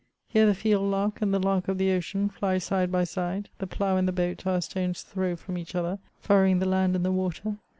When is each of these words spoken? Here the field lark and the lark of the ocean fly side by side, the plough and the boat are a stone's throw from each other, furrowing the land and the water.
Here 0.27 0.47
the 0.47 0.55
field 0.55 0.89
lark 0.89 1.21
and 1.21 1.31
the 1.31 1.37
lark 1.37 1.67
of 1.67 1.77
the 1.77 1.91
ocean 1.91 2.27
fly 2.27 2.57
side 2.57 2.91
by 2.91 3.03
side, 3.03 3.49
the 3.59 3.67
plough 3.67 3.97
and 3.97 4.07
the 4.07 4.11
boat 4.11 4.47
are 4.47 4.55
a 4.55 4.61
stone's 4.63 5.03
throw 5.03 5.35
from 5.35 5.59
each 5.59 5.75
other, 5.75 5.99
furrowing 6.19 6.57
the 6.57 6.65
land 6.65 6.95
and 6.95 7.05
the 7.05 7.11
water. 7.11 7.57